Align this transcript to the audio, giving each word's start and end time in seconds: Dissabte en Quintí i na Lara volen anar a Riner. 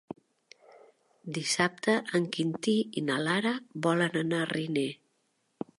Dissabte 1.35 1.95
en 2.21 2.25
Quintí 2.37 2.75
i 3.03 3.07
na 3.11 3.19
Lara 3.29 3.53
volen 3.89 4.21
anar 4.25 4.43
a 4.47 4.51
Riner. 4.57 4.93